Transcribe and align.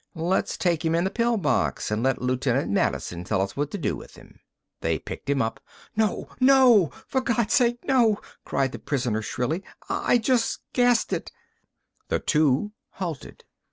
"Let's 0.15 0.57
take 0.57 0.83
him 0.83 0.95
in 0.95 1.03
the 1.03 1.11
pill 1.11 1.37
box 1.37 1.91
an' 1.91 2.01
let 2.01 2.19
Loot'n't 2.19 2.71
Madison 2.71 3.23
tell 3.23 3.39
us 3.39 3.55
what 3.55 3.69
to 3.69 3.77
do 3.77 3.95
with 3.95 4.15
him." 4.15 4.39
They 4.79 4.97
picked 4.97 5.29
him 5.29 5.43
up. 5.43 5.59
"No! 5.95 6.27
No! 6.39 6.89
For 7.05 7.21
Gawd's 7.21 7.53
sake, 7.53 7.77
no!" 7.85 8.19
cried 8.43 8.71
the 8.71 8.79
prisoner 8.79 9.21
shrilly. 9.21 9.63
"I 9.89 10.17
just 10.17 10.61
gassed 10.73 11.13
it!" 11.13 11.31
The 12.07 12.17
two 12.17 12.71
halted. 12.93 13.43